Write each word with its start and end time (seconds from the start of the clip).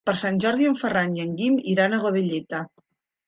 Per 0.09 0.13
Sant 0.19 0.37
Jordi 0.45 0.65
en 0.69 0.77
Ferran 0.83 1.11
i 1.17 1.21
en 1.25 1.35
Guim 1.41 1.59
iran 1.73 1.93
a 1.93 1.99
Godelleta. 2.07 2.65